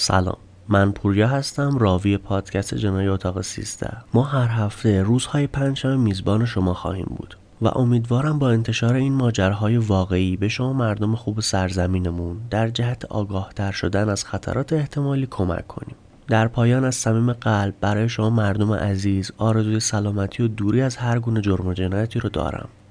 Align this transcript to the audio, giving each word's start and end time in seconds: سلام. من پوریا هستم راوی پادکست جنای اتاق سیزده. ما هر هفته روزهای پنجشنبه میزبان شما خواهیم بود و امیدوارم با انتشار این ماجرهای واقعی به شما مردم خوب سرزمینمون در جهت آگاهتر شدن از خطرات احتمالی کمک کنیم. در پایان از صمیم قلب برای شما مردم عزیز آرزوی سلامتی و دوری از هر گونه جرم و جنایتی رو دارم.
سلام. 0.00 0.36
من 0.68 0.92
پوریا 0.92 1.28
هستم 1.28 1.78
راوی 1.78 2.16
پادکست 2.18 2.74
جنای 2.74 3.08
اتاق 3.08 3.40
سیزده. 3.40 3.96
ما 4.14 4.22
هر 4.22 4.48
هفته 4.48 5.02
روزهای 5.02 5.46
پنجشنبه 5.46 5.96
میزبان 5.96 6.46
شما 6.46 6.74
خواهیم 6.74 7.14
بود 7.16 7.36
و 7.62 7.68
امیدوارم 7.68 8.38
با 8.38 8.50
انتشار 8.50 8.94
این 8.94 9.12
ماجرهای 9.12 9.76
واقعی 9.76 10.36
به 10.36 10.48
شما 10.48 10.72
مردم 10.72 11.14
خوب 11.14 11.40
سرزمینمون 11.40 12.36
در 12.50 12.68
جهت 12.68 13.04
آگاهتر 13.04 13.72
شدن 13.72 14.08
از 14.08 14.24
خطرات 14.24 14.72
احتمالی 14.72 15.26
کمک 15.30 15.66
کنیم. 15.66 15.96
در 16.28 16.48
پایان 16.48 16.84
از 16.84 16.94
صمیم 16.94 17.32
قلب 17.32 17.74
برای 17.80 18.08
شما 18.08 18.30
مردم 18.30 18.72
عزیز 18.72 19.32
آرزوی 19.38 19.80
سلامتی 19.80 20.42
و 20.42 20.48
دوری 20.48 20.82
از 20.82 20.96
هر 20.96 21.18
گونه 21.18 21.40
جرم 21.40 21.66
و 21.66 21.72
جنایتی 21.72 22.20
رو 22.20 22.28
دارم. 22.28 22.68